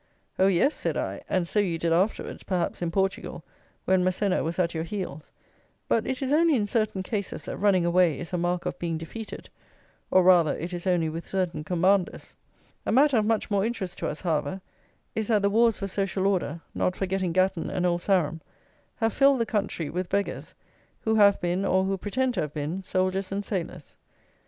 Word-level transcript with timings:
Oh, 0.39 0.47
yes! 0.47 0.73
said 0.73 0.97
I, 0.97 1.21
and 1.29 1.47
so 1.47 1.59
you 1.59 1.77
did 1.77 1.93
afterwards, 1.93 2.41
perhaps, 2.41 2.81
in 2.81 2.89
Portugal, 2.89 3.43
when 3.85 4.03
Massena 4.03 4.41
was 4.43 4.57
at 4.57 4.73
your 4.73 4.83
heels; 4.83 5.31
but 5.87 6.07
it 6.07 6.23
is 6.23 6.31
only 6.33 6.55
in 6.55 6.65
certain 6.65 7.03
cases 7.03 7.45
that 7.45 7.57
running 7.57 7.85
away 7.85 8.17
is 8.19 8.33
a 8.33 8.37
mark 8.39 8.65
of 8.65 8.79
being 8.79 8.97
defeated; 8.97 9.47
or, 10.09 10.23
rather, 10.23 10.57
it 10.57 10.73
is 10.73 10.87
only 10.87 11.07
with 11.07 11.27
certain 11.27 11.63
commanders. 11.63 12.35
A 12.83 12.91
matter 12.91 13.15
of 13.17 13.25
much 13.27 13.51
more 13.51 13.63
interest 13.63 13.99
to 13.99 14.07
us, 14.07 14.21
however, 14.21 14.59
is 15.13 15.27
that 15.27 15.43
the 15.43 15.51
wars 15.51 15.77
for 15.77 15.87
"social 15.87 16.25
order," 16.25 16.61
not 16.73 16.95
forgetting 16.95 17.31
Gatton 17.31 17.69
and 17.69 17.85
Old 17.85 18.01
Sarum, 18.01 18.41
have 18.95 19.13
filled 19.13 19.39
the 19.39 19.45
country 19.45 19.87
with 19.91 20.09
beggars, 20.09 20.55
who 21.01 21.13
have 21.13 21.39
been, 21.39 21.63
or 21.63 21.83
who 21.83 21.95
pretend 21.95 22.33
to 22.33 22.41
have 22.41 22.55
been, 22.55 22.81
soldiers 22.81 23.31
and 23.31 23.45
sailors. 23.45 23.95